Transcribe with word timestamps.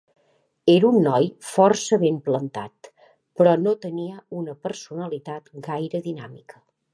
Era 0.75 0.87
un 0.91 0.95
noi 1.07 1.27
força 1.49 1.99
ben 2.03 2.17
plantat, 2.29 2.89
però 3.41 3.53
no 3.67 3.75
tenia 3.87 4.17
una 4.41 4.57
personalitat 4.69 5.53
gaire 5.69 6.03
dinàmica. 6.09 6.65